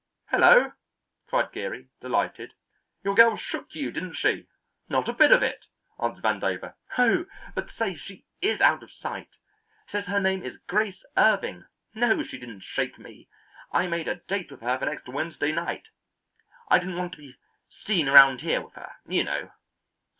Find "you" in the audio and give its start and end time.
3.75-3.91, 19.07-19.23